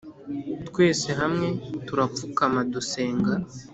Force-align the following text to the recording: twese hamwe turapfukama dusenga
twese 0.67 1.07
hamwe 1.19 1.47
turapfukama 1.87 2.59
dusenga 2.73 3.33